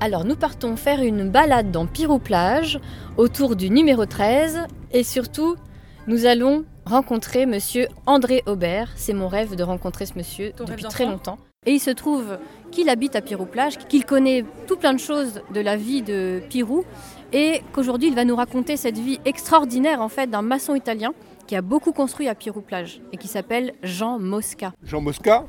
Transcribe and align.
Alors 0.00 0.24
nous 0.24 0.36
partons 0.36 0.76
faire 0.76 1.02
une 1.02 1.28
balade 1.28 1.72
dans 1.72 1.86
Pirou-Plage 1.86 2.78
autour 3.16 3.56
du 3.56 3.68
numéro 3.68 4.06
13 4.06 4.60
et 4.92 5.02
surtout 5.02 5.56
nous 6.06 6.24
allons 6.24 6.64
rencontrer 6.86 7.46
monsieur 7.46 7.88
André 8.06 8.44
Aubert. 8.46 8.92
C'est 8.94 9.12
mon 9.12 9.26
rêve 9.26 9.56
de 9.56 9.62
rencontrer 9.64 10.06
ce 10.06 10.14
monsieur 10.16 10.52
depuis 10.56 10.84
très 10.84 11.04
longtemps. 11.04 11.38
Et 11.66 11.72
il 11.72 11.80
se 11.80 11.90
trouve 11.90 12.38
qu'il 12.70 12.88
habite 12.90 13.16
à 13.16 13.20
Pirou-Plage, 13.20 13.76
qu'il 13.88 14.04
connaît 14.04 14.44
tout 14.68 14.76
plein 14.76 14.94
de 14.94 15.00
choses 15.00 15.42
de 15.52 15.60
la 15.60 15.76
vie 15.76 16.02
de 16.02 16.40
Pirou 16.48 16.84
et 17.32 17.62
qu'aujourd'hui 17.72 18.06
il 18.06 18.14
va 18.14 18.24
nous 18.24 18.36
raconter 18.36 18.76
cette 18.76 18.98
vie 18.98 19.18
extraordinaire 19.24 20.00
en 20.00 20.08
fait 20.08 20.30
d'un 20.30 20.42
maçon 20.42 20.76
italien 20.76 21.12
qui 21.48 21.56
a 21.56 21.60
beaucoup 21.60 21.92
construit 21.92 22.28
à 22.28 22.36
Pirou-Plage 22.36 23.00
et 23.12 23.16
qui 23.16 23.26
s'appelle 23.26 23.72
Jean 23.82 24.20
Mosca. 24.20 24.72
Jean 24.84 25.00
Mosca, 25.00 25.44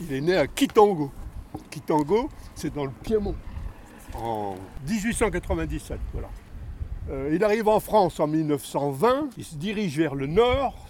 il 0.00 0.12
est 0.12 0.20
né 0.20 0.36
à 0.36 0.48
Kitango. 0.48 1.12
Kitango, 1.70 2.28
c'est 2.56 2.74
dans 2.74 2.84
le 2.84 2.90
Piémont 3.04 3.36
en 4.14 4.56
1897. 4.88 5.98
Voilà. 6.12 6.28
Euh, 7.10 7.30
il 7.32 7.42
arrive 7.42 7.68
en 7.68 7.80
France 7.80 8.20
en 8.20 8.26
1920, 8.26 9.30
il 9.38 9.44
se 9.44 9.56
dirige 9.56 9.96
vers 9.96 10.14
le 10.14 10.26
nord. 10.26 10.86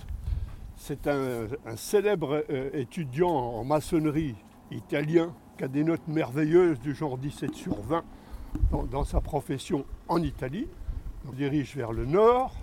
C'est 0.77 1.07
un, 1.07 1.47
célèbre 1.77 2.45
euh, 2.51 2.71
étudiant 2.73 3.31
en 3.31 3.65
maçonnerie 3.65 4.35
italien 4.71 5.33
qui 5.57 5.65
a 5.65 5.69
des 5.69 5.85
notes 5.85 6.07
merveilleuses 6.09 6.81
du 6.81 6.95
genre 6.95 7.19
17 7.19 7.55
sur 7.55 7.81
20 7.83 8.05
dans, 8.91 9.05
sa 9.05 9.21
profession 9.21 9.85
en 10.09 10.23
Italie. 10.23 10.67
Il 11.27 11.37
dirige 11.37 11.77
vers 11.77 11.93
le 11.93 12.05
nord. 12.05 12.55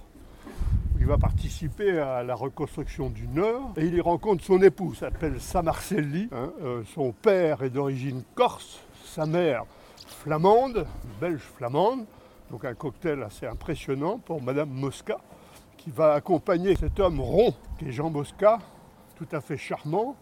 Il 0.99 1.05
va 1.05 1.17
participer 1.17 1.99
à 1.99 2.23
la 2.23 2.35
reconstruction 2.35 3.09
du 3.09 3.27
Nord 3.27 3.73
et 3.77 3.85
il 3.85 3.93
y 3.93 4.01
rencontre 4.01 4.43
son 4.43 4.61
épouse, 4.61 4.97
s'appelle 4.97 5.39
Samarcelli. 5.39 6.29
Hein. 6.31 6.51
Euh, 6.63 6.83
son 6.95 7.11
père 7.11 7.61
est 7.63 7.69
d'origine 7.69 8.23
corse, 8.33 8.79
sa 9.03 9.25
mère 9.25 9.65
flamande, 10.05 10.85
belge 11.19 11.41
flamande, 11.41 12.05
donc 12.51 12.65
un 12.65 12.73
cocktail 12.73 13.23
assez 13.23 13.45
impressionnant 13.45 14.19
pour 14.19 14.41
Madame 14.41 14.69
Mosca, 14.69 15.17
qui 15.77 15.91
va 15.91 16.13
accompagner 16.13 16.75
cet 16.75 16.99
homme 16.99 17.19
rond 17.19 17.53
qui 17.77 17.85
est 17.85 17.91
Jean 17.91 18.09
Mosca, 18.09 18.59
tout 19.15 19.27
à 19.31 19.41
fait 19.41 19.57
charmant, 19.57 20.15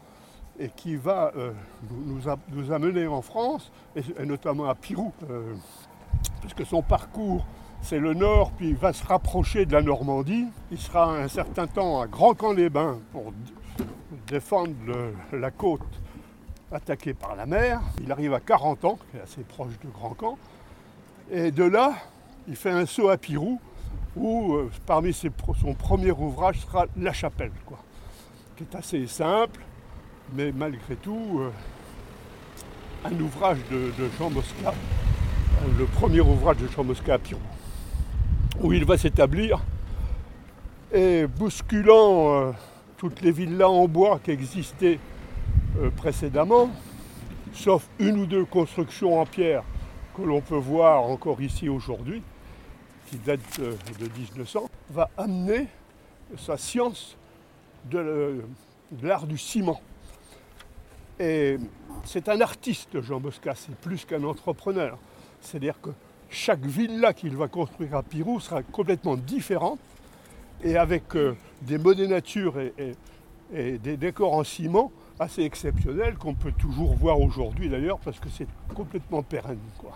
et 0.60 0.70
qui 0.70 0.96
va 0.96 1.32
euh, 1.36 1.52
nous, 1.92 2.72
amener 2.72 3.08
en 3.08 3.22
France, 3.22 3.72
et, 3.96 4.26
notamment 4.26 4.70
à 4.70 4.76
Pirou, 4.76 5.12
euh, 5.30 5.56
puisque 6.42 6.66
son 6.66 6.82
parcours 6.82 7.46
c'est 7.84 8.00
le 8.00 8.14
nord, 8.14 8.52
puis 8.52 8.70
il 8.70 8.76
va 8.78 8.94
se 8.94 9.06
rapprocher 9.06 9.66
de 9.66 9.74
la 9.74 9.82
Normandie. 9.82 10.46
Il 10.72 10.78
sera 10.78 11.18
un 11.18 11.28
certain 11.28 11.68
temps 11.68 12.00
à 12.00 12.08
Grand-Camp-les-Bains 12.08 13.00
pour 13.12 13.34
défendre 14.26 14.74
la 15.34 15.52
côte 15.52 15.82
attaqué 16.74 17.14
par 17.14 17.36
la 17.36 17.46
mer. 17.46 17.82
Il 18.02 18.12
arrive 18.12 18.34
à 18.34 18.40
40 18.40 18.86
ans, 18.86 19.00
qui 19.12 19.18
est 19.18 19.22
assez 19.22 19.42
proche 19.42 19.74
de 19.84 19.90
Grand 19.90 20.14
Camp. 20.14 20.38
Et 21.32 21.52
de 21.52 21.64
là, 21.64 21.94
il 22.48 22.56
fait 22.56 22.72
un 22.72 22.86
saut 22.86 23.10
à 23.10 23.18
Pirou, 23.18 23.60
où 24.16 24.56
euh, 24.56 24.70
parmi 24.86 25.14
son 25.14 25.74
premier 25.74 26.12
ouvrage 26.12 26.60
sera 26.60 26.86
La 27.00 27.14
Chapelle, 27.14 27.52
quoi, 27.66 27.80
qui 28.56 28.64
est 28.64 28.76
assez 28.76 29.08
simple, 29.08 29.60
mais 30.36 30.52
malgré 30.52 30.96
tout, 30.96 31.40
euh, 31.40 31.50
un 33.06 33.20
ouvrage 33.20 33.60
de, 33.72 33.92
Jean 34.18 34.30
Mosca, 34.30 34.70
euh, 34.70 35.68
le 35.78 35.86
premier 35.86 36.22
ouvrage 36.22 36.58
de 36.58 36.68
Jean 36.68 36.84
Mosca 36.84 37.16
à 37.16 37.18
Pirou, 37.18 37.42
où 38.62 38.74
il 38.74 38.86
va 38.86 38.98
s'établir 38.98 39.64
et 40.94 41.26
bousculant 41.26 42.54
toutes 42.98 43.22
les 43.22 43.32
villas 43.32 43.68
en 43.68 43.88
bois 43.88 44.20
qui 44.24 44.30
existaient 44.30 45.00
euh, 45.80 45.90
précédemment, 45.90 46.70
sauf 47.52 47.88
une 47.98 48.20
ou 48.20 48.26
deux 48.28 48.46
constructions 48.46 49.20
en 49.20 49.26
pierre 49.26 49.64
que 50.16 50.22
l'on 50.22 50.40
peut 50.40 50.56
voir 50.56 51.04
encore 51.04 51.42
ici 51.42 51.68
aujourd'hui, 51.68 52.22
qui 53.08 53.18
datent 53.18 53.60
de 53.60 54.20
1900, 54.20 54.70
va 54.92 55.10
amener 55.18 55.68
sa 56.38 56.58
science 56.58 57.18
de 57.90 58.44
l'art 59.02 59.26
du 59.26 59.40
ciment. 59.40 59.82
Et 61.20 61.58
c'est 62.04 62.30
un 62.30 62.40
artiste, 62.42 63.02
Jean 63.02 63.20
Bosca, 63.20 63.56
c'est 63.56 63.76
plus 63.76 64.06
qu'un 64.06 64.24
entrepreneur. 64.24 65.00
C'est-à-dire 65.42 65.82
que 65.82 65.90
chaque 66.30 66.64
villa 66.64 67.14
qu'il 67.14 67.36
va 67.36 67.48
construire 67.48 67.96
à 67.96 68.04
Pirou 68.04 68.40
sera 68.40 68.62
complètement 68.62 69.18
différente 69.18 69.80
et 70.64 70.78
avec 70.78 71.16
euh, 71.16 71.36
des 71.64 71.80
modénatures 71.80 72.60
et 72.60 73.78
des 73.80 73.98
décors 73.98 74.34
en 74.34 74.44
ciment 74.44 74.92
assez 75.20 75.44
exceptionnel 75.44 76.16
qu'on 76.16 76.34
peut 76.34 76.52
toujours 76.52 76.94
voir 76.96 77.20
aujourd'hui 77.20 77.70
d'ailleurs 77.70 78.00
parce 78.00 78.20
que 78.20 78.30
c'est 78.30 78.48
complètement 78.74 79.22
pérenne. 79.22 79.60
Quoi. 79.78 79.94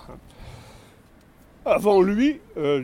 Avant 1.65 2.01
lui, 2.01 2.39
euh, 2.57 2.83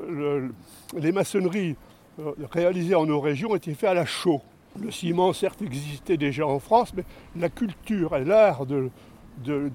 euh, 0.00 0.48
les 0.96 1.12
maçonneries 1.12 1.76
euh, 2.18 2.32
réalisées 2.50 2.94
en 2.94 3.06
nos 3.06 3.20
régions 3.20 3.54
étaient 3.54 3.74
faites 3.74 3.90
à 3.90 3.94
la 3.94 4.06
chaux. 4.06 4.40
Le 4.80 4.90
ciment, 4.90 5.32
certes, 5.32 5.62
existait 5.62 6.16
déjà 6.16 6.46
en 6.46 6.58
France, 6.58 6.92
mais 6.94 7.04
la 7.36 7.48
culture 7.48 8.16
et 8.16 8.24
l'art 8.24 8.66
de, 8.66 8.90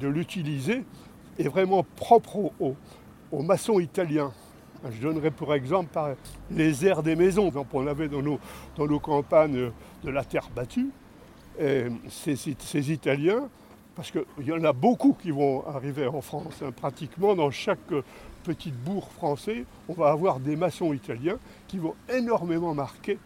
l'utiliser 0.01 0.83
est 1.37 1.47
vraiment 1.47 1.85
propre 1.95 2.51
aux, 2.59 3.41
maçons 3.41 3.79
italiens. 3.79 4.33
Je 4.91 5.01
donnerai 5.01 5.31
pour 5.31 5.53
exemple 5.53 5.97
les 6.51 6.85
airs 6.85 7.03
des 7.03 7.15
maisons. 7.15 7.51
On 7.71 7.87
avait 7.87 8.09
dans 8.09 8.21
nos 8.21 8.99
campagnes 8.99 9.71
de 10.03 10.09
la 10.09 10.25
terre 10.25 10.49
battue 10.53 10.89
ces, 12.09 12.91
Italiens, 12.91 13.49
parce 13.95 14.11
qu'il 14.11 14.45
y 14.45 14.51
en 14.51 14.63
a 14.63 14.73
beaucoup 14.73 15.13
qui 15.13 15.31
vont 15.31 15.65
arriver 15.67 16.07
en 16.07 16.21
France. 16.21 16.61
Hein. 16.63 16.71
Pratiquement 16.71 17.35
dans 17.35 17.51
chaque 17.51 17.79
petite 18.43 18.75
bourg 18.75 19.09
français, 19.11 19.65
on 19.87 19.93
va 19.93 20.09
avoir 20.09 20.39
des 20.39 20.55
maçons 20.55 20.93
italiens 20.93 21.37
qui 21.67 21.77
vont 21.77 21.95
énormément 22.11 22.73
marquer 22.73 23.17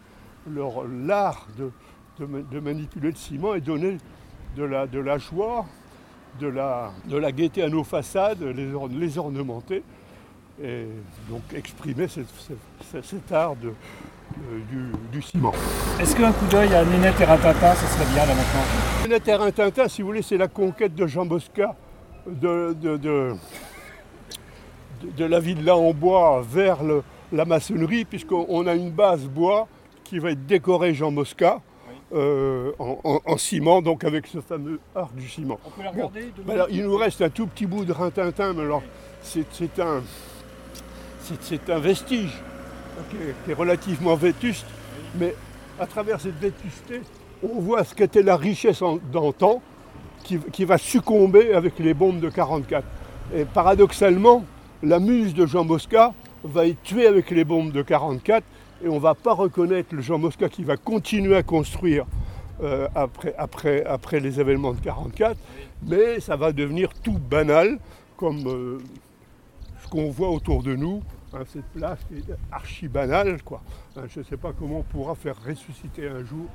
leur 0.50 0.84
l'art 0.86 1.46
de, 1.56 2.60
manipuler 2.60 3.10
le 3.10 3.16
ciment 3.16 3.54
et 3.54 3.60
donner 3.60 3.98
de 4.56 4.64
la, 4.64 4.86
de 4.86 4.98
la 4.98 5.18
joie, 5.18 5.66
de 6.40 6.48
la, 6.48 6.92
de 7.06 7.16
la 7.16 7.32
gaieté 7.32 7.62
à 7.62 7.68
nos 7.68 7.84
façades, 7.84 8.42
les, 8.42 8.72
les 8.90 9.18
ornementer 9.18 9.82
et 10.62 10.86
donc 11.28 11.42
exprimer 11.52 12.06
cet 12.08 13.32
art 13.32 13.56
de, 13.56 13.72
euh, 14.38 14.90
du, 15.12 15.22
ciment. 15.22 15.52
Est-ce 16.00 16.16
qu'un 16.16 16.32
coup 16.32 16.46
d'œil 16.46 16.74
à 16.74 16.84
Nénette 16.84 17.20
et 17.20 17.24
Rintintin, 17.24 17.74
ce 17.74 17.86
serait 17.86 18.12
bien 18.12 18.26
là 18.26 18.34
maintenant 18.34 19.02
Nénette 19.02 19.28
et 19.28 19.34
Rintintin, 19.34 19.88
si 19.88 20.02
vous 20.02 20.08
voulez, 20.08 20.22
c'est 20.22 20.36
la 20.36 20.48
conquête 20.48 20.94
de 20.94 21.06
Jean 21.06 21.24
Bosca 21.24 21.76
de, 22.26 22.72
de, 22.72 22.96
de, 25.16 25.24
la 25.24 25.40
villa 25.40 25.76
en 25.76 25.92
bois 25.92 26.44
vers 26.48 26.78
la 27.32 27.44
maçonnerie, 27.44 28.04
puisqu'on 28.04 28.66
a 28.66 28.74
une 28.74 28.90
base 28.90 29.26
bois 29.26 29.68
qui 30.02 30.18
va 30.18 30.32
être 30.32 30.46
décorée 30.46 30.94
Jean 30.94 31.10
Mosca. 31.10 31.60
Euh, 32.12 32.70
en, 32.78 33.36
ciment, 33.38 33.82
donc 33.82 34.04
avec 34.04 34.28
ce 34.28 34.40
fameux 34.40 34.78
art 34.94 35.10
du 35.16 35.28
ciment. 35.28 35.58
On 35.64 35.70
peut 35.70 35.82
la 35.82 35.90
regarder 35.90 36.32
alors, 36.48 36.68
Il 36.70 36.84
nous 36.84 36.96
reste 36.96 37.22
un 37.22 37.30
tout 37.30 37.48
petit 37.48 37.66
bout 37.66 37.84
de 37.84 37.92
rintintin, 37.92 38.52
mais 38.52 38.62
alors 38.62 38.84
c'est 39.20 39.80
un, 39.80 40.00
c'est 41.40 41.70
un 41.70 41.78
vestige 41.80 42.40
qui 43.10 43.50
est, 43.50 43.54
relativement 43.54 44.14
vétuste, 44.14 44.66
mais 45.18 45.34
à 45.78 45.86
travers 45.86 46.20
cette 46.20 46.38
vétusté, 46.38 47.00
on 47.42 47.60
voit 47.60 47.84
ce 47.84 47.94
qu'était 47.94 48.22
la 48.22 48.36
richesse 48.36 48.82
d'antan 49.12 49.62
qui, 50.22 50.64
va 50.64 50.78
succomber 50.78 51.52
avec 51.52 51.78
les 51.78 51.92
bombes 51.92 52.20
de 52.20 52.30
44. 52.30 52.84
Et 53.34 53.44
paradoxalement, 53.44 54.44
la 54.82 54.98
muse 54.98 55.34
de 55.34 55.46
Jean 55.46 55.64
Mosca 55.64 56.14
va 56.42 56.66
être 56.66 56.82
tuée 56.82 57.06
avec 57.06 57.30
les 57.30 57.44
bombes 57.44 57.72
de 57.72 57.82
44 57.82 58.44
et 58.84 58.88
on 58.88 58.94
ne 58.94 59.00
va 59.00 59.14
pas 59.14 59.34
reconnaître 59.34 59.94
le 59.94 60.00
Jean 60.00 60.18
Mosca 60.18 60.48
qui 60.48 60.64
va 60.64 60.76
continuer 60.76 61.36
à 61.36 61.42
construire 61.42 62.06
euh, 62.62 62.86
après, 63.36 64.20
les 64.20 64.40
événements 64.40 64.72
de 64.72 64.80
44, 64.80 65.36
mais 65.86 66.20
ça 66.20 66.36
va 66.36 66.52
devenir 66.52 66.90
tout 67.02 67.18
banal 67.18 67.78
comme 68.16 68.46
euh, 68.46 68.78
ce 69.82 69.88
qu'on 69.88 70.10
voit 70.10 70.30
autour 70.30 70.62
de 70.62 70.74
nous 70.74 71.02
cette 71.46 71.66
place 71.66 71.98
est 72.14 72.32
archi 72.52 72.88
banale. 72.88 73.42
Quoi. 73.42 73.62
Hein, 73.96 74.02
je 74.08 74.20
ne 74.20 74.24
sais 74.24 74.36
pas 74.36 74.52
comment 74.52 74.78
on 74.78 74.82
pourra 74.82 75.14
faire 75.14 75.36
ressusciter 75.44 76.08
un 76.08 76.24
jour 76.24 76.46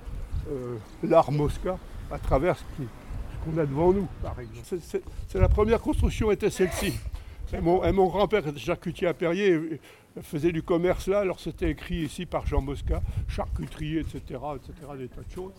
euh, 0.50 0.78
l'art 1.04 1.31
Mosca 1.31 1.78
à 2.12 2.18
travers 2.18 2.58
ce 2.58 2.64
qu'on 3.44 3.58
a 3.58 3.66
devant 3.66 3.94
nous, 3.94 4.08
par 4.22 4.40
exemple. 4.40 5.02
La 5.36 5.50
première 5.50 5.81
construction 5.81 6.31
était 6.31 6.50
celle-ci. 6.50 6.94
Et 7.54 7.62
mon, 7.62 8.08
grand-père 8.08 8.44
charcutier 8.58 9.08
à 9.08 9.14
Perrier, 9.14 9.80
faisait 10.22 10.52
du 10.52 10.62
commerce 10.62 11.08
là, 11.08 11.20
alors 11.20 11.40
c'était 11.40 11.72
écrit 11.72 12.02
ici 12.02 12.25
par 12.25 12.46
Jean 12.46 12.62
Mosca, 12.62 13.02
charcuterie, 13.28 13.98
etc., 13.98 14.22
etc., 14.56 14.74
des 14.98 15.08
tas 15.08 15.22
de 15.22 15.32
choses. 15.34 15.54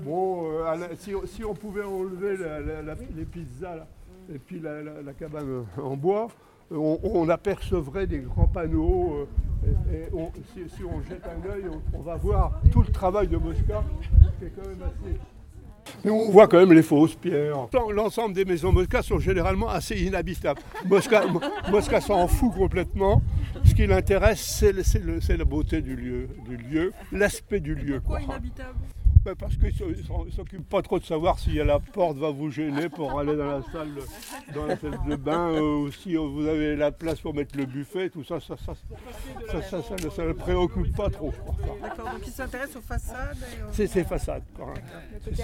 Bon, 0.00 0.50
euh, 0.62 0.88
si, 1.26 1.44
on 1.44 1.54
pouvait 1.54 1.84
enlever 1.84 2.36
les 3.16 3.24
pizzas 3.24 3.76
là, 3.76 3.86
et 4.32 4.38
puis 4.38 4.60
la 4.60 5.12
cabane 5.14 5.64
en 5.78 5.96
bois, 5.96 6.28
on, 6.70 7.28
apercevrait 7.28 8.06
des 8.06 8.18
grands 8.20 8.46
panneaux. 8.46 9.28
Euh, 9.66 10.06
si, 10.54 10.84
on 10.84 11.02
jette 11.02 11.24
un 11.24 11.50
œil, 11.50 11.64
on, 11.92 12.00
va 12.00 12.16
voir 12.16 12.60
tout 12.72 12.82
le 12.82 12.92
travail 12.92 13.28
de 13.28 13.36
Mosca, 13.36 13.84
qui 14.38 14.46
est 14.46 14.52
quand 14.56 14.68
même 14.68 14.82
assez, 14.82 15.18
Mais 16.04 16.10
on 16.10 16.30
voit 16.30 16.48
quand 16.48 16.58
même 16.58 16.72
les 16.72 16.82
fausses 16.82 17.14
pierres. 17.14 17.68
L'ensemble 17.92 18.34
des 18.34 18.44
maisons 18.44 18.72
Mosca 18.72 19.02
sont 19.02 19.18
généralement 19.18 19.68
assez 19.68 20.00
inhabitables. 20.00 20.62
Mosca, 20.86 22.00
s'en 22.00 22.26
fout 22.26 22.54
complètement. 22.54 23.20
Ce 23.64 23.74
qui 23.74 23.86
l'intéresse, 23.86 24.64
c'est 25.20 25.36
la 25.36 25.44
beauté 25.44 25.82
du 25.82 25.96
lieu, 25.96 26.28
du 26.48 26.56
lieu, 26.56 26.92
l'aspect 27.12 27.60
du 27.60 27.74
lieu. 27.74 28.00
Pourquoi 28.00 28.22
inhabitable? 28.22 28.78
Parce 29.38 29.56
qu'ils 29.56 29.86
ne 30.26 30.30
s'occupent 30.30 30.68
pas 30.68 30.82
trop 30.82 30.98
de 30.98 31.04
savoir 31.04 31.38
si 31.38 31.54
la 31.54 31.78
porte 31.78 32.16
va 32.16 32.30
vous 32.30 32.50
gêner 32.50 32.88
pour 32.88 33.18
aller 33.18 33.36
dans 33.36 33.46
la 33.46 33.62
salle, 33.70 33.90
dans 34.54 34.66
la 34.66 34.76
salle 34.76 34.98
de 35.06 35.16
bain, 35.16 35.50
euh, 35.50 35.84
ou 35.84 35.92
si 35.92 36.16
vous 36.16 36.46
avez 36.46 36.76
la 36.76 36.90
place 36.90 37.20
pour 37.20 37.34
mettre 37.34 37.56
le 37.56 37.66
buffet, 37.66 38.08
tout 38.08 38.24
ça, 38.24 38.40
ça, 38.40 38.56
ça, 38.56 38.74
ça, 38.74 40.22
ne 40.22 40.28
le 40.28 40.34
préoccupe 40.34 40.94
pas 40.96 41.10
trop. 41.10 41.32
D'accord, 41.82 42.10
donc 42.12 42.26
il 42.26 42.32
s'intéresse 42.32 42.74
aux 42.76 42.80
façades 42.80 43.36
C'est 43.72 43.86
ces 43.86 44.04
façades. 44.04 44.44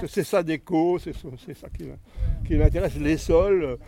C'est 0.09 0.25
ça 0.25 0.43
déco, 0.43 0.99
c'est 0.99 1.15
ça 1.55 1.69
qui, 1.69 1.85
qui 2.47 2.57
l'intéresse. 2.57 2.97
Les 2.97 3.19
sols, 3.19 3.79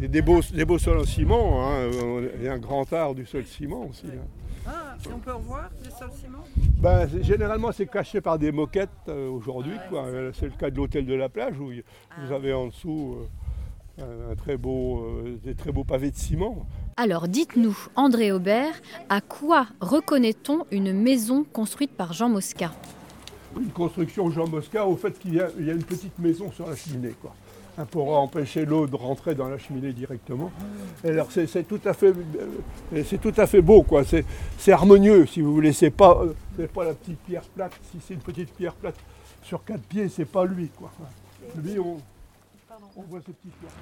et 0.00 0.08
des, 0.08 0.22
beaux, 0.22 0.40
des 0.52 0.64
beaux 0.64 0.78
sols 0.78 0.98
en 0.98 1.04
ciment, 1.04 1.68
hein, 1.68 1.90
il 2.38 2.44
y 2.44 2.48
a 2.48 2.52
un 2.54 2.58
grand 2.58 2.90
art 2.92 3.14
du 3.14 3.26
sol 3.26 3.44
ciment 3.46 3.86
aussi. 3.88 4.06
Hein. 4.06 4.70
Et 5.08 5.12
on 5.12 5.18
peut 5.18 5.32
revoir 5.32 5.70
les 5.82 5.90
sols 5.90 6.10
ciment 6.12 6.44
ben, 6.78 7.08
Généralement, 7.22 7.72
c'est 7.72 7.86
caché 7.86 8.20
par 8.20 8.38
des 8.38 8.52
moquettes 8.52 8.88
euh, 9.08 9.28
aujourd'hui. 9.28 9.74
Euh, 9.92 10.32
c'est 10.34 10.46
le 10.46 10.52
cas 10.52 10.70
de 10.70 10.76
l'hôtel 10.76 11.06
de 11.06 11.14
la 11.14 11.28
plage 11.28 11.58
où 11.58 11.66
vous 11.66 12.32
ah. 12.32 12.34
avez 12.34 12.52
en 12.52 12.68
dessous 12.68 13.16
euh, 14.00 14.32
un 14.32 14.34
très 14.34 14.56
beau, 14.56 15.22
des 15.42 15.54
très 15.54 15.72
beaux 15.72 15.84
pavés 15.84 16.10
de 16.10 16.16
ciment. 16.16 16.66
Alors 16.96 17.28
dites-nous, 17.28 17.76
André 17.96 18.32
Aubert, 18.32 18.74
à 19.08 19.20
quoi 19.20 19.66
reconnaît-on 19.80 20.64
une 20.70 20.92
maison 20.92 21.44
construite 21.44 21.92
par 21.92 22.12
Jean 22.12 22.28
Mosca 22.28 22.72
Une 23.56 23.70
construction 23.70 24.30
Jean 24.30 24.48
Mosca 24.48 24.86
au 24.86 24.96
fait 24.96 25.18
qu'il 25.18 25.34
y, 25.34 25.40
a 25.40 25.48
une 25.58 25.84
petite 25.84 26.18
maison 26.18 26.50
sur 26.50 26.68
la 26.68 26.76
cheminée. 26.76 27.14
Quoi. 27.20 27.34
Hein, 27.76 27.86
pour 27.90 28.16
empêcher 28.16 28.64
l'eau 28.64 28.86
de 28.86 28.94
rentrer 28.94 29.34
dans 29.34 29.48
la 29.48 29.58
cheminée 29.58 29.92
directement. 29.92 30.52
alors 31.02 31.26
c'est 31.32 31.66
tout 31.66 31.80
à 31.84 31.92
fait, 31.92 32.12
euh, 32.12 33.02
c'est 33.04 33.20
tout 33.20 33.32
à 33.36 33.48
fait 33.48 33.62
beau, 33.62 33.82
quoi. 33.82 34.02
C'est 34.04 34.72
harmonieux, 34.72 35.26
si 35.26 35.40
vous 35.40 35.52
voulez. 35.52 35.72
C'est 35.72 35.90
pas, 35.90 36.22
euh, 36.22 36.68
pas 36.68 36.84
la 36.84 36.94
petite 36.94 37.18
pierre 37.26 37.42
plate. 37.42 37.72
Si 37.90 37.98
c'est 38.06 38.14
une 38.14 38.20
petite 38.20 38.54
pierre 38.54 38.74
plate 38.74 38.94
sur 39.42 39.64
quatre 39.64 39.82
pieds, 39.82 40.08
c'est 40.08 40.24
pas 40.24 40.44
lui, 40.44 40.68
quoi. 40.68 40.92
Lui, 41.64 41.80
on, 41.80 41.96
voit 43.08 43.20
ce 43.20 43.32
petit 43.32 43.48
pierre. 43.58 43.72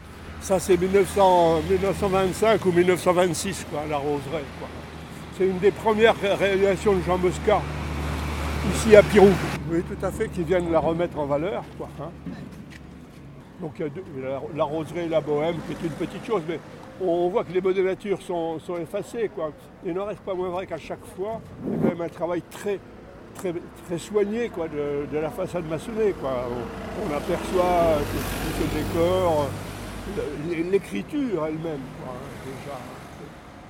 Ça, 0.40 0.58
c'est 0.58 0.78
1925 0.78 2.64
ou 2.64 2.72
1926, 2.72 3.66
quoi, 3.70 3.82
la 3.90 3.98
roseraie, 3.98 4.44
quoi. 4.58 4.68
C'est 5.36 5.46
une 5.46 5.58
des 5.58 5.70
premières 5.70 6.16
réalisations 6.18 6.94
de 6.94 7.02
Jean 7.02 7.18
Mosca 7.18 7.60
ici 8.74 8.96
à 8.96 9.02
Pirou. 9.02 9.30
Oui, 9.70 9.82
tout 9.82 10.06
à 10.06 10.10
fait, 10.10 10.28
qui 10.28 10.44
viennent 10.44 10.72
la 10.72 10.80
remettre 10.80 11.18
en 11.18 11.26
valeur, 11.26 11.62
quoi. 11.76 11.90
Hein. 12.00 12.10
Donc 13.62 13.74
il 13.78 13.86
y 13.86 14.26
a 14.26 14.40
la, 14.56 14.64
roseraie 14.64 15.04
et 15.04 15.08
la 15.08 15.20
bohème 15.20 15.54
qui 15.66 15.72
est 15.72 15.86
une 15.86 15.94
petite 15.94 16.26
chose, 16.26 16.42
mais 16.48 16.58
on 17.00 17.28
voit 17.28 17.44
que 17.44 17.52
les 17.52 17.60
mots 17.60 17.72
de 17.72 17.80
nature 17.80 18.20
sont, 18.20 18.58
effacés. 18.80 19.30
Quoi. 19.32 19.52
Il 19.86 19.94
n'en 19.94 20.04
reste 20.04 20.20
pas 20.22 20.34
moins 20.34 20.48
vrai 20.48 20.66
qu'à 20.66 20.78
chaque 20.78 21.04
fois, 21.16 21.40
il 21.64 21.72
y 21.72 21.76
a 21.76 21.78
quand 21.78 21.88
même 21.96 22.00
un 22.00 22.08
travail 22.08 22.42
très, 22.50 22.80
très, 23.36 23.54
très 23.86 23.98
soigné 23.98 24.48
quoi, 24.48 24.66
de, 24.66 25.16
la 25.16 25.30
façade 25.30 25.64
maçonnée. 25.68 26.12
Quoi. 26.20 26.48
On, 27.04 27.14
aperçoit 27.14 27.98
tout 28.10 28.64
ce 28.64 28.76
décor, 28.76 29.48
l'écriture 30.72 31.46
elle-même, 31.46 31.80
déjà. 32.44 32.78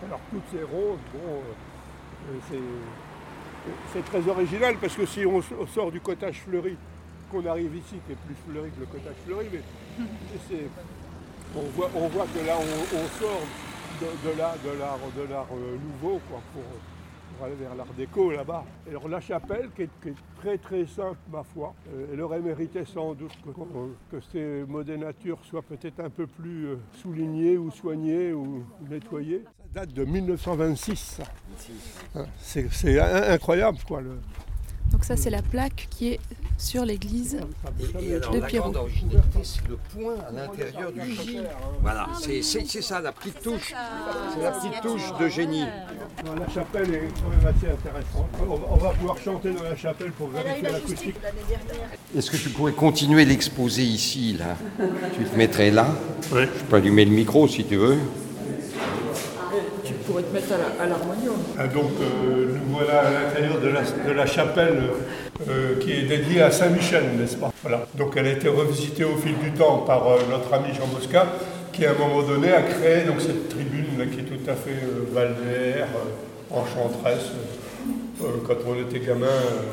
Alors 0.07 0.21
toutes 0.31 0.43
ces 0.51 0.65
roses, 0.65 0.99
bon, 1.13 1.43
euh, 2.31 2.59
c'est 3.93 4.05
très 4.07 4.27
original 4.27 4.77
parce 4.81 4.95
que 4.97 5.05
si 5.05 5.27
on 5.27 5.43
sort 5.67 5.93
du 5.93 6.01
cottage 6.01 6.41
fleuri, 6.41 6.79
qu'on 7.33 7.47
arrive 7.47 7.75
ici, 7.75 7.97
qui 8.07 8.13
est 8.13 8.17
plus 8.27 8.37
fleuri 8.47 8.71
que 8.71 8.81
le 8.81 8.87
cottage 8.87 9.17
fleuri, 9.25 9.47
mais 9.53 9.61
on, 11.57 11.63
voit, 11.75 11.91
on 11.95 12.09
voit 12.09 12.27
que 12.27 12.47
là, 12.47 12.57
on, 12.59 13.21
sort 13.21 13.43
de, 14.01 14.39
l'art 14.39 14.57
de 14.65 15.29
l'art 15.31 15.47
euh, 15.53 15.77
nouveau 15.79 16.21
quoi, 16.29 16.41
pour, 16.53 17.45
aller 17.45 17.55
vers 17.55 17.75
l'art 17.75 17.93
déco 17.97 18.31
là-bas. 18.31 18.65
Alors 18.89 19.09
la 19.09 19.21
chapelle, 19.21 19.71
qui 19.75 19.83
est, 19.83 20.15
très 20.41 20.59
très 20.59 20.87
simple, 20.87 21.19
ma 21.33 21.43
foi, 21.43 21.75
euh, 21.93 22.07
elle 22.13 22.21
aurait 22.21 22.41
mérité 22.41 22.85
sans 22.85 23.15
doute 23.15 23.33
que, 24.11 24.21
ces 24.31 24.65
de 24.65 24.97
nature 24.97 25.39
soient 25.45 25.63
peut-être 25.63 26.01
un 26.01 26.11
peu 26.11 26.27
plus 26.27 26.67
euh, 26.67 26.77
soulignés 27.01 27.57
ou 27.57 27.71
soignés 27.71 28.33
ou 28.33 28.65
nettoyés. 28.89 29.43
Ça 29.75 29.81
date 29.81 29.93
de 29.95 30.05
1926. 30.05 31.21
Hein, 32.15 32.27
c'est 32.39 33.01
incroyable 33.01 33.79
quoi. 33.87 34.03
Le, 34.03 34.19
donc 34.93 35.05
ça 35.05 35.17
c'est 35.17 35.31
la 35.31 35.43
plaque 35.43 35.89
qui 35.91 36.09
est 36.09 36.21
sur 36.59 36.85
l'église 36.85 37.39
de 37.79 38.41
Pierrot. 38.47 38.73
c'est 39.43 39.69
le 39.69 39.77
point 39.95 40.15
à 40.29 40.33
l'intérieur 40.33 40.93
du 40.93 41.15
J. 41.15 41.39
Voilà, 41.83 42.09
c'est 42.21 42.43
ça 42.43 43.01
la 43.01 43.13
petite 43.13 43.43
touche. 43.43 43.75
C'est 44.35 44.43
la 44.43 44.53
petite 44.53 44.81
touche 44.83 45.19
de 45.19 45.29
génie. 45.29 45.65
La 46.25 46.49
chapelle 46.53 46.95
est 46.95 47.09
quand 47.21 47.31
même 47.31 47.55
assez 47.55 47.69
intéressante. 47.69 48.29
On 48.71 48.77
va 48.77 48.91
pouvoir 48.91 49.19
chanter 49.19 49.53
dans 49.53 49.65
la 49.65 49.77
chapelle 49.77 50.13
pour 50.13 50.29
vérifier 50.29 50.71
l'acoustique. 50.71 51.17
Est-ce 52.17 52.31
que 52.31 52.37
tu 52.37 52.51
pourrais 52.51 52.73
continuer 52.73 53.25
l'exposer 53.25 53.83
ici 53.83 54.37
là? 54.39 54.57
Tu 55.17 55.25
te 55.25 55.37
mettrais 55.37 55.71
là? 55.71 55.87
Oui. 56.33 56.43
Je 56.43 56.65
peux 56.65 56.77
allumer 56.77 57.05
le 57.05 57.11
micro 57.11 57.49
si 57.49 57.65
tu 57.65 57.77
veux 57.77 57.99
pourrait 60.13 60.25
te 60.25 60.35
mettre 60.35 60.53
à 60.79 60.87
l'harmonium. 60.87 61.37
Ah, 61.59 61.67
donc 61.67 61.93
euh, 62.01 62.47
nous 62.55 62.77
voilà 62.77 63.01
à 63.01 63.11
l'intérieur 63.11 63.59
de 63.61 64.13
la, 64.13 64.27
chapelle 64.27 64.83
euh, 65.49 65.79
qui 65.81 65.93
est 65.93 66.03
dédiée 66.03 66.43
à 66.43 66.51
Saint-Michel, 66.51 67.05
n'est-ce 67.19 67.37
pas? 67.37 67.51
Voilà. 67.63 67.87
Donc 67.95 68.13
elle 68.17 68.27
a 68.27 68.33
été 68.33 68.49
revisitée 68.49 69.05
au 69.05 69.17
fil 69.17 69.37
du 69.39 69.53
temps 69.53 69.79
par 69.79 70.07
euh, 70.07 70.19
notre 70.31 70.53
ami 70.53 70.75
Jean 70.75 70.87
Mosca, 70.87 71.27
qui 71.73 71.87
à 71.87 71.93
un 71.93 71.95
moment 71.95 72.23
donné 72.23 72.53
a 72.53 72.63
créé 72.63 73.05
donc, 73.05 73.21
cette 73.21 73.49
tribune 73.49 73.99
là, 73.99 74.05
qui 74.05 74.21
est 74.21 74.25
tout 74.25 74.51
à 74.51 74.55
fait 74.55 74.77
balnéaire, 75.15 75.89
enchanteresse 76.51 77.33
quand 78.19 78.57
on 78.67 78.75
était 78.89 79.05
gamin, 79.05 79.27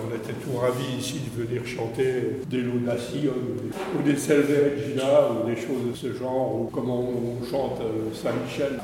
on 0.06 0.15
était 0.15 0.33
tout 0.33 0.57
ravis 0.57 0.97
ici 1.00 1.19
de 1.19 1.44
venir 1.44 1.65
chanter 1.65 2.41
des 2.50 2.62
laudations 2.62 3.33
ou 3.97 4.01
des 4.01 4.18
Selve 4.18 4.47
Regina 4.47 5.30
ou 5.31 5.47
des 5.47 5.56
choses 5.56 5.91
de 5.91 5.95
ce 5.95 6.18
genre, 6.18 6.56
ou 6.56 6.69
comment 6.71 7.00
on 7.00 7.45
chante 7.45 7.80
euh, 7.81 8.13
Saint-Michel. 8.13 8.80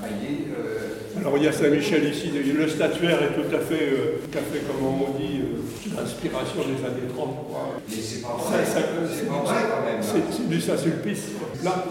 Alors 1.17 1.37
il 1.37 1.43
y 1.43 1.47
a 1.47 1.51
Saint-Michel 1.51 2.09
ici, 2.09 2.31
le 2.31 2.67
statuaire 2.67 3.23
est 3.23 3.33
tout 3.33 3.55
à 3.55 3.59
fait, 3.59 3.83
euh, 3.83 4.19
tout 4.23 4.37
à 4.37 4.41
fait 4.41 4.59
comme 4.67 4.85
on 4.85 5.17
dit, 5.17 5.41
l'inspiration 5.95 6.59
des 6.59 6.85
années 6.85 7.07
30. 7.15 7.29
Mais 7.89 7.95
c'est 7.95 8.21
pas 8.21 8.37
vrai, 8.37 8.63
c'est 8.65 9.27
pas 9.27 9.43
vrai 9.43 9.55
quand 9.71 9.85
même. 9.85 10.01
C'est 10.01 10.49
du 10.49 10.61
Saint-Sulpice, 10.61 11.29
plat. 11.61 11.85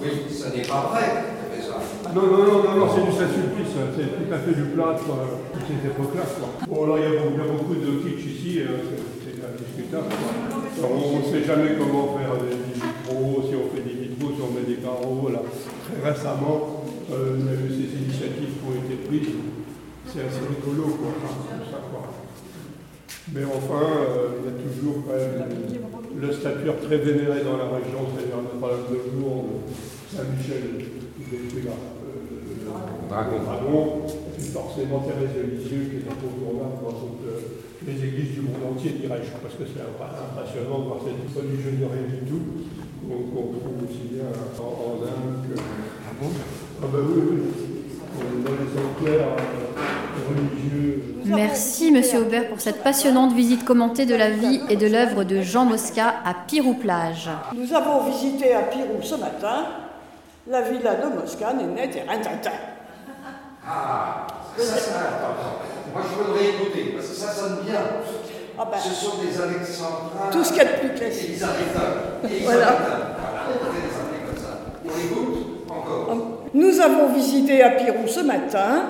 Oui, 0.00 0.08
ça 0.30 0.50
n'est 0.50 0.62
pas 0.62 0.90
vrai. 0.92 1.43
Non, 2.14 2.22
non, 2.22 2.46
non, 2.46 2.62
non, 2.62 2.76
non 2.78 2.86
c'est 2.94 3.02
du 3.02 3.10
Saint-Sulpice, 3.10 3.74
c'est 3.74 4.06
tout 4.06 4.30
à 4.30 4.38
fait 4.38 4.54
du 4.54 4.70
plâtre 4.70 5.02
de 5.02 5.58
cette 5.66 5.82
époque-là. 5.82 6.22
Bon, 6.68 6.84
alors 6.84 6.98
il 6.98 7.10
y, 7.10 7.16
a 7.18 7.50
beaucoup 7.50 7.74
de 7.74 7.90
kitsch 8.06 8.26
ici, 8.30 8.60
euh, 8.62 8.86
c'est 9.18 9.42
indiscutable. 9.42 10.14
on 10.78 11.18
ne 11.18 11.24
sait 11.24 11.42
jamais 11.42 11.74
comment 11.76 12.14
faire 12.14 12.38
des, 12.38 12.54
vitraux, 12.54 13.42
si 13.50 13.58
on 13.58 13.66
fait 13.74 13.82
des 13.82 13.98
vitraux, 14.06 14.30
si 14.30 14.42
on 14.46 14.54
met 14.54 14.62
des 14.62 14.78
carreaux. 14.78 15.26
Là. 15.26 15.42
Très 15.42 15.98
récemment, 16.06 16.86
euh, 17.10 17.34
on 17.34 17.48
a 17.50 17.54
eu 17.58 17.66
ces 17.66 17.90
initiatives 17.98 18.62
qui 18.62 18.64
ont 18.64 18.78
été 18.78 18.94
prises. 19.10 19.34
C'est 20.06 20.22
assez 20.22 20.46
rigolo, 20.46 20.94
quoi, 20.94 21.18
tout 21.18 21.66
ça, 21.66 21.82
quoi. 21.90 22.14
Mais 23.34 23.42
enfin, 23.42 23.90
euh, 23.90 24.38
il 24.38 24.44
y 24.46 24.54
a 24.54 24.56
toujours 24.62 25.02
quand 25.02 25.18
même 25.18 25.50
le 26.14 26.30
statuaire 26.30 26.78
très 26.78 26.98
vénéré 26.98 27.42
dans 27.42 27.58
la 27.58 27.74
région, 27.74 28.06
c'est-à-dire 28.14 28.38
Notre-Dame 28.38 28.86
de 28.86 29.18
Lourdes, 29.18 29.66
Saint-Michel, 30.14 30.94
là 31.64 31.72
dragon. 33.08 33.38
dragon 33.44 34.02
c'est 34.38 34.52
forcément 34.52 35.00
Thérèse 35.00 35.34
de 35.36 35.42
Lisieux 35.54 35.90
qui 35.90 35.96
est 36.02 36.08
incontournable 36.10 36.82
dans 36.82 36.92
toutes 36.92 37.26
euh, 37.28 37.62
les 37.86 37.96
églises 38.02 38.34
du 38.34 38.40
monde 38.42 38.74
entier, 38.74 38.90
dirais-je, 39.00 39.30
parce 39.42 39.54
que 39.54 39.64
c'est 39.68 39.82
impressionnant 39.82 40.78
de 40.80 40.84
voir 40.84 40.98
cette 41.04 41.36
religion 41.36 41.70
de 41.78 41.84
rien 41.84 42.06
du 42.08 42.30
tout, 42.30 42.42
qu'on 43.06 43.52
trouve 43.52 43.84
aussi 43.84 44.08
bien 44.10 44.24
en, 44.58 45.04
Inde 45.04 45.54
que. 45.54 45.60
Ah 45.60 46.12
bon? 46.20 46.30
Ah 46.82 46.86
ben 46.90 46.98
oui, 47.06 47.22
oui. 47.30 47.40
Dans 48.44 48.52
les 48.52 48.70
sanctuaires 48.72 49.36
euh, 49.36 50.28
religieux. 50.28 51.02
Merci 51.26 51.90
Monsieur 51.90 52.20
Aubert 52.20 52.48
pour 52.48 52.60
cette 52.60 52.82
passionnante 52.82 53.32
visite 53.32 53.64
commentée 53.64 54.06
de 54.06 54.14
la 54.14 54.30
vie 54.30 54.60
et 54.68 54.76
de 54.76 54.86
l'œuvre 54.86 55.24
de 55.24 55.42
Jean 55.42 55.64
Mosca 55.64 56.14
à 56.24 56.34
Pirou-Plage. 56.46 57.28
Nous 57.54 57.74
avons 57.74 58.08
visité 58.10 58.54
à 58.54 58.62
Pirou 58.62 59.02
ce 59.02 59.16
matin 59.16 59.64
la 60.46 60.60
villa 60.62 60.94
de 60.96 61.20
Mosca, 61.20 61.52
Nénette 61.52 61.96
et 61.96 62.02
Rintintin. 62.08 62.50
Ah, 63.66 64.26
ça, 64.56 64.62
ça, 64.64 64.90
attends, 64.98 65.62
Moi, 65.92 66.02
je 66.10 66.22
voudrais 66.22 66.48
écouter, 66.48 66.92
parce 66.94 67.08
que 67.08 67.14
ça 67.14 67.32
sonne 67.32 67.60
bien. 67.64 67.80
Ah 68.58 68.68
ben, 68.70 68.78
Ce 68.78 68.90
sont 68.90 69.18
des 69.22 69.40
Alexandrins. 69.40 70.30
Tout 70.30 70.44
ce 70.44 70.52
qu'il 70.52 70.58
y 70.62 70.66
a 70.66 70.72
de 70.72 70.78
plus 70.78 70.94
classique. 70.94 71.42
Voilà. 72.44 72.66
ça. 74.36 74.58
On 74.84 74.88
écoute 74.88 75.66
encore. 75.68 76.16
Nous 76.52 76.80
avons 76.80 77.12
visité 77.12 77.62
à 77.62 77.70
Pirou 77.70 78.06
ce 78.06 78.20
matin 78.20 78.84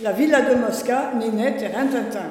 la 0.00 0.12
villa 0.12 0.42
de 0.42 0.54
Mosca, 0.54 1.12
Ninette 1.18 1.62
et 1.62 1.68
Rintintin. 1.68 2.30